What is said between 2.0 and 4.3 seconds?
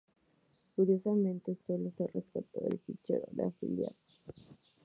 rescató el fichero de afiliados.